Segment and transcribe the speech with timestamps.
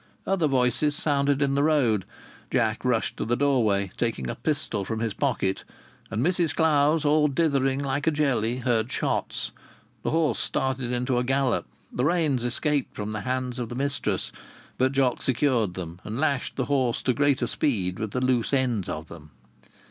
[0.25, 2.05] Other voices sounded in the road.
[2.49, 5.63] Jock rushed to the doorway, taking a pistol from his pocket.
[6.09, 9.51] And Mrs Clowes, all dithering like a jelly, heard shots.
[10.01, 11.67] The horse started into a gallop.
[11.93, 14.31] The reins escaped from the hands of the mistress,
[14.79, 18.89] but Jock secured them, and lashed the horse to greater speed with the loose ends
[18.89, 19.29] of them.